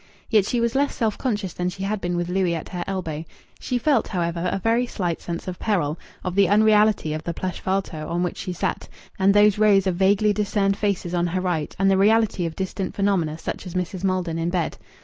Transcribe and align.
Yet 0.31 0.47
she 0.47 0.59
was 0.59 0.73
less 0.73 0.95
self 0.95 1.15
conscious 1.19 1.53
than 1.53 1.69
she 1.69 1.83
had 1.83 2.01
been 2.01 2.17
with 2.17 2.27
Louis 2.27 2.55
at 2.55 2.69
her 2.69 2.83
elbow. 2.87 3.23
She 3.59 3.77
felt, 3.77 4.07
however, 4.07 4.49
a 4.51 4.57
very 4.57 4.87
slight 4.87 5.21
sense 5.21 5.47
of 5.47 5.59
peril 5.59 5.99
of 6.23 6.33
the 6.33 6.49
unreality 6.49 7.13
of 7.13 7.23
the 7.23 7.35
plush 7.35 7.59
fauteuil 7.61 8.09
on 8.09 8.23
which 8.23 8.37
she 8.37 8.51
sat, 8.51 8.89
and 9.19 9.31
those 9.31 9.59
rows 9.59 9.85
of 9.85 9.97
vaguely 9.97 10.33
discerned 10.33 10.75
faces 10.75 11.13
on 11.13 11.27
her 11.27 11.39
right; 11.39 11.75
and 11.77 11.91
the 11.91 11.99
reality 11.99 12.47
of 12.47 12.55
distant 12.55 12.95
phenomena 12.95 13.37
such 13.37 13.67
as 13.67 13.75
Mrs. 13.75 14.03
Maldon 14.03 14.39
in 14.39 14.49
bed. 14.49 14.75